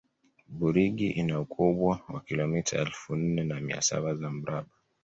burigi 0.57 1.07
ina 1.09 1.35
ukubwa 1.39 1.99
wa 2.09 2.21
kilomita 2.21 2.77
elfu 2.79 3.15
nne 3.15 3.43
na 3.43 3.59
mia 3.59 3.81
saba 3.81 4.15
za 4.15 4.29
mraba 4.31 4.69